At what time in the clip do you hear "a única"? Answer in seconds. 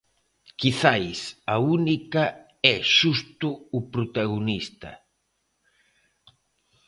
1.55-2.23